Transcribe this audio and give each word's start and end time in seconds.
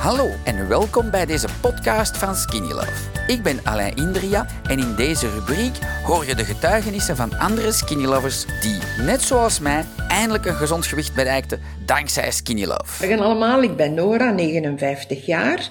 Hallo 0.00 0.28
en 0.44 0.68
welkom 0.68 1.10
bij 1.10 1.26
deze 1.26 1.48
podcast 1.60 2.16
van 2.16 2.34
Skinny 2.34 2.72
Love. 2.72 3.10
Ik 3.26 3.42
ben 3.42 3.58
Alain 3.64 3.96
Indria 3.96 4.46
en 4.68 4.78
in 4.78 4.94
deze 4.96 5.30
rubriek 5.30 5.72
hoor 6.04 6.26
je 6.26 6.34
de 6.34 6.44
getuigenissen 6.44 7.16
van 7.16 7.38
andere 7.38 7.72
Skinny 7.72 8.04
Lovers 8.04 8.46
die, 8.60 9.04
net 9.04 9.22
zoals 9.22 9.58
mij, 9.58 9.84
eindelijk 10.08 10.46
een 10.46 10.54
gezond 10.54 10.86
gewicht 10.86 11.14
bereikten 11.14 11.60
dankzij 11.84 12.30
Skinny 12.30 12.64
Love. 12.64 13.16
Allemaal, 13.16 13.62
ik 13.62 13.76
ben 13.76 13.94
Nora, 13.94 14.30
59 14.30 15.26
jaar. 15.26 15.68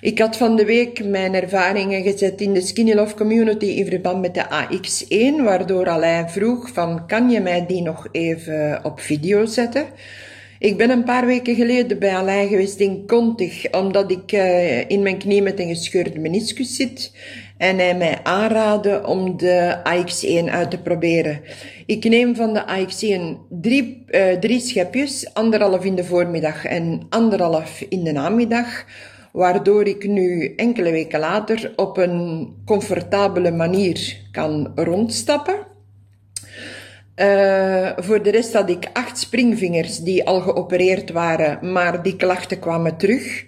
Ik 0.00 0.18
had 0.18 0.36
van 0.36 0.56
de 0.56 0.64
week 0.64 1.04
mijn 1.04 1.34
ervaringen 1.34 2.02
gezet 2.02 2.40
in 2.40 2.52
de 2.52 2.60
Skinny 2.60 2.94
Love 2.94 3.14
Community 3.14 3.66
in 3.66 3.86
verband 3.86 4.20
met 4.20 4.34
de 4.34 4.44
AX1, 4.44 5.44
waardoor 5.44 5.88
Alain 5.88 6.30
vroeg 6.30 6.68
van 6.72 7.06
kan 7.06 7.30
je 7.30 7.40
mij 7.40 7.66
die 7.66 7.82
nog 7.82 8.08
even 8.12 8.80
op 8.82 9.00
video 9.00 9.46
zetten? 9.46 9.86
Ik 10.58 10.76
ben 10.76 10.90
een 10.90 11.04
paar 11.04 11.26
weken 11.26 11.54
geleden 11.54 11.98
bij 11.98 12.16
Alain 12.16 12.48
geweest 12.48 12.80
in 12.80 13.06
Contig, 13.06 13.70
omdat 13.70 14.10
ik 14.10 14.32
uh, 14.32 14.90
in 14.90 15.02
mijn 15.02 15.18
knie 15.18 15.42
met 15.42 15.60
een 15.60 15.68
gescheurde 15.68 16.18
meniscus 16.18 16.76
zit. 16.76 17.12
En 17.58 17.78
hij 17.78 17.96
mij 17.96 18.20
aanraadde 18.22 19.06
om 19.06 19.36
de 19.36 19.78
AX1 19.78 20.50
uit 20.50 20.70
te 20.70 20.78
proberen. 20.78 21.40
Ik 21.86 22.04
neem 22.04 22.36
van 22.36 22.54
de 22.54 22.62
AX1 22.62 23.48
drie, 23.48 24.04
uh, 24.10 24.32
drie 24.32 24.60
schepjes, 24.60 25.34
anderhalf 25.34 25.84
in 25.84 25.94
de 25.94 26.04
voormiddag 26.04 26.64
en 26.64 27.06
anderhalf 27.08 27.80
in 27.88 28.04
de 28.04 28.12
namiddag 28.12 28.84
waardoor 29.36 29.86
ik 29.86 30.08
nu 30.08 30.54
enkele 30.54 30.90
weken 30.90 31.20
later 31.20 31.72
op 31.76 31.96
een 31.96 32.48
comfortabele 32.64 33.50
manier 33.50 34.20
kan 34.32 34.72
rondstappen. 34.74 35.55
Uh, 37.16 37.90
voor 37.96 38.22
de 38.22 38.30
rest 38.30 38.52
had 38.52 38.70
ik 38.70 38.90
acht 38.92 39.18
springvingers 39.18 39.98
die 39.98 40.26
al 40.26 40.40
geopereerd 40.40 41.10
waren, 41.10 41.72
maar 41.72 42.02
die 42.02 42.16
klachten 42.16 42.58
kwamen 42.58 42.96
terug. 42.96 43.44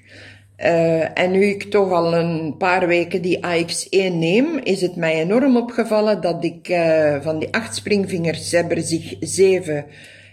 Uh, 0.58 1.18
en 1.18 1.30
nu 1.30 1.44
ik 1.44 1.62
toch 1.62 1.90
al 1.92 2.14
een 2.14 2.56
paar 2.56 2.86
weken 2.86 3.22
die 3.22 3.38
AX1 3.38 4.12
neem, 4.12 4.58
is 4.62 4.80
het 4.80 4.96
mij 4.96 5.14
enorm 5.14 5.56
opgevallen 5.56 6.20
dat 6.20 6.44
ik 6.44 6.68
uh, 6.68 7.20
van 7.20 7.38
die 7.38 7.54
acht 7.54 7.74
springvingers 7.74 8.52
hebben 8.52 8.82
zich 8.82 9.16
zeven 9.20 9.84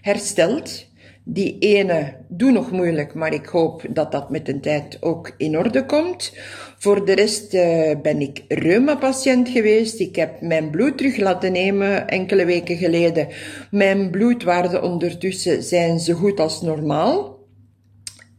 hersteld. 0.02 0.86
Die 1.28 1.58
ene 1.59 2.16
doe 2.28 2.52
nog 2.52 2.72
moeilijk, 2.72 3.14
maar 3.14 3.34
ik 3.34 3.45
hoop 3.45 3.81
dat 3.90 4.12
dat 4.12 4.30
met 4.30 4.45
de 4.45 4.59
tijd 4.59 4.98
ook 5.02 5.34
in 5.38 5.58
orde 5.58 5.86
komt. 5.86 6.34
Voor 6.78 7.06
de 7.06 7.14
rest 7.14 7.54
uh, 7.54 7.92
ben 8.02 8.22
ik 8.22 8.44
reuma-patiënt 8.48 9.50
geweest. 9.50 10.00
Ik 10.00 10.16
heb 10.16 10.42
mijn 10.42 10.70
bloed 10.70 10.98
terug 10.98 11.18
laten 11.18 11.52
nemen 11.52 12.08
enkele 12.08 12.46
weken 12.46 12.78
geleden. 12.78 13.28
Mijn 13.72 14.09
bloedwaarden 14.09 14.84
ondertussen 14.84 15.64
zijn 15.64 16.00
zo 16.00 16.14
goed 16.14 16.40
als 16.40 16.62
normaal. 16.62 17.40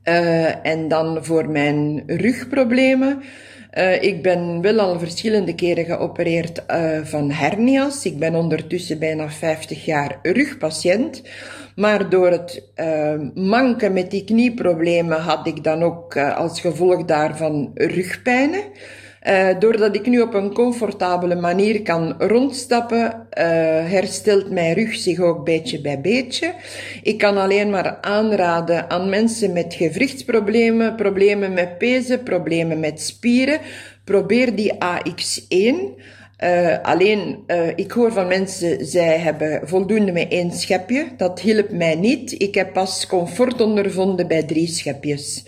Uh, 0.05 0.67
en 0.67 0.89
dan 0.89 1.25
voor 1.25 1.49
mijn 1.49 2.03
rugproblemen. 2.07 3.23
Uh, 3.77 4.03
ik 4.03 4.23
ben 4.23 4.61
wel 4.61 4.81
al 4.81 4.99
verschillende 4.99 5.55
keren 5.55 5.85
geopereerd 5.85 6.63
uh, 6.71 6.99
van 7.03 7.31
hernia's. 7.31 8.05
Ik 8.05 8.19
ben 8.19 8.35
ondertussen 8.35 8.99
bijna 8.99 9.31
50 9.31 9.85
jaar 9.85 10.19
rugpatiënt. 10.23 11.23
Maar 11.75 12.09
door 12.09 12.31
het 12.31 12.63
uh, 12.77 13.15
manken 13.35 13.93
met 13.93 14.11
die 14.11 14.25
knieproblemen 14.25 15.21
had 15.21 15.47
ik 15.47 15.65
dan 15.65 15.83
ook 15.83 16.17
als 16.17 16.61
gevolg 16.61 17.05
daarvan 17.05 17.71
rugpijnen. 17.75 18.63
Uh, 19.27 19.49
doordat 19.59 19.95
ik 19.95 20.07
nu 20.07 20.21
op 20.21 20.35
een 20.35 20.53
comfortabele 20.53 21.35
manier 21.35 21.83
kan 21.83 22.15
rondstappen, 22.19 23.05
uh, 23.05 23.45
herstelt 23.91 24.51
mijn 24.51 24.75
rug 24.75 24.95
zich 24.95 25.21
ook 25.21 25.45
beetje 25.45 25.81
bij 25.81 26.01
beetje. 26.01 26.55
Ik 27.03 27.19
kan 27.19 27.37
alleen 27.37 27.71
maar 27.71 27.99
aanraden 28.01 28.91
aan 28.91 29.09
mensen 29.09 29.53
met 29.53 29.75
gewrichtsproblemen, 29.75 30.95
problemen 30.95 31.53
met 31.53 31.79
pezen, 31.79 32.23
problemen 32.23 32.81
met 32.81 33.01
spieren. 33.01 33.61
Probeer 34.05 34.55
die 34.55 34.73
AX1. 34.73 35.75
Uh, 36.45 36.79
alleen, 36.83 37.45
ik 37.77 37.93
hoor 37.93 38.13
van 38.13 38.27
mensen, 38.27 38.87
zij 38.87 39.19
hebben 39.19 39.61
voldoende 39.65 40.13
met 40.13 40.31
één 40.31 40.53
schepje. 40.53 41.07
Dat 41.17 41.41
hielp 41.41 41.71
mij 41.71 41.95
niet. 41.95 42.43
Ik 42.43 42.55
heb 42.55 42.73
pas 42.73 43.07
comfort 43.07 43.61
ondervonden 43.61 44.29
bij 44.29 44.43
drie 44.43 44.67
schepjes. 44.67 45.45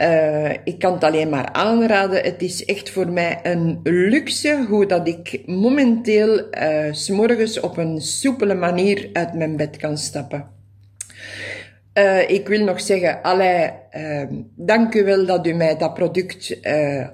Uh, 0.00 0.50
ik 0.64 0.78
kan 0.78 0.92
het 0.92 1.04
alleen 1.04 1.28
maar 1.28 1.52
aanraden. 1.52 2.22
Het 2.22 2.42
is 2.42 2.64
echt 2.64 2.90
voor 2.90 3.08
mij 3.08 3.38
een 3.42 3.80
luxe 3.82 4.64
hoe 4.68 4.86
dat 4.86 5.08
ik 5.08 5.40
momenteel 5.46 6.38
uh, 6.38 6.92
s'morgens 6.92 7.60
op 7.60 7.76
een 7.76 8.00
soepele 8.00 8.54
manier 8.54 9.08
uit 9.12 9.34
mijn 9.34 9.56
bed 9.56 9.76
kan 9.76 9.98
stappen. 9.98 10.46
Uh, 11.98 12.30
ik 12.30 12.48
wil 12.48 12.64
nog 12.64 12.80
zeggen, 12.80 13.22
Alain, 13.22 13.72
uh, 13.96 14.22
dank 14.56 14.94
u 14.94 15.04
wel 15.04 15.26
dat 15.26 15.46
u 15.46 15.52
mij 15.52 15.76
dat 15.76 15.94
product 15.94 16.58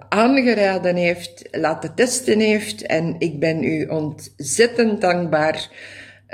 aangeraden 0.08 0.96
heeft, 0.96 1.48
laten 1.50 1.94
testen 1.94 2.40
heeft. 2.40 2.82
En 2.82 3.14
ik 3.18 3.38
ben 3.38 3.64
u 3.64 3.84
ontzettend 3.86 5.00
dankbaar 5.00 5.68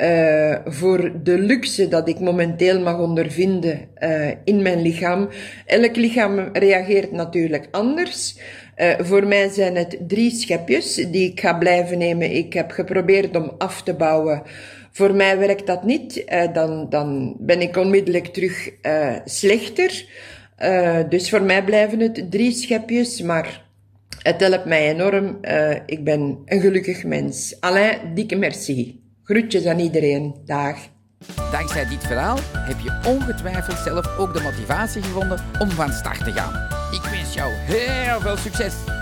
uh, 0.01 0.57
voor 0.65 1.13
de 1.23 1.39
luxe 1.39 1.89
dat 1.89 2.09
ik 2.09 2.21
momenteel 2.21 2.81
mag 2.81 2.99
ondervinden 2.99 3.89
uh, 3.99 4.29
in 4.45 4.63
mijn 4.63 4.83
lichaam. 4.83 5.29
Elk 5.67 5.97
lichaam 5.97 6.49
reageert 6.53 7.13
natuurlijk 7.13 7.69
anders. 7.71 8.39
Uh, 8.77 8.93
voor 8.99 9.27
mij 9.27 9.49
zijn 9.49 9.77
het 9.77 9.99
drie 10.09 10.31
schepjes 10.31 10.95
die 10.95 11.31
ik 11.31 11.41
ga 11.41 11.55
blijven 11.55 11.99
nemen. 11.99 12.31
Ik 12.31 12.53
heb 12.53 12.71
geprobeerd 12.71 13.37
om 13.37 13.53
af 13.59 13.83
te 13.83 13.95
bouwen. 13.95 14.43
Voor 14.91 15.15
mij 15.15 15.39
werkt 15.39 15.67
dat 15.67 15.85
niet. 15.85 16.25
dan, 16.53 16.87
dan 16.89 17.37
ben 17.39 17.61
ik 17.61 17.77
onmiddellijk 17.77 18.27
terug 18.27 18.71
slechter. 19.25 20.05
dus 21.09 21.31
voor 21.31 21.43
mij 21.43 21.65
blijven 21.65 22.01
het 22.01 22.31
drie 22.31 22.53
schepjes, 22.53 23.23
maar 23.23 23.65
het 24.23 24.41
helpt 24.41 24.65
mij 24.65 24.91
enorm. 24.91 25.39
ik 25.87 26.05
ben 26.05 26.39
een 26.45 26.61
gelukkig 26.61 27.05
mens. 27.05 27.57
Alain, 27.61 28.15
dikke 28.15 28.37
merci. 28.37 29.06
Groetjes 29.27 29.67
aan 29.67 29.79
iedereen. 29.79 30.35
Dag. 30.45 30.77
Dankzij 31.53 31.89
dit 31.89 32.07
verhaal 32.07 32.39
heb 32.53 32.81
je 32.81 33.01
ongetwijfeld 33.07 33.79
zelf 33.79 34.19
ook 34.19 34.35
de 34.35 34.41
motivatie 34.41 35.03
gevonden 35.03 35.45
om 35.59 35.71
van 35.71 35.93
start 35.93 36.25
te 36.25 36.33
gaan. 36.33 36.55
Ik 36.93 37.11
wens 37.11 37.35
jou 37.35 37.53
heel 37.53 38.21
veel 38.21 38.37
succes! 38.37 38.96